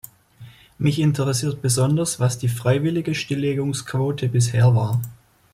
[0.79, 4.99] Mich interessiert besonders, was die freiwillige Stillegungsquote bisher war.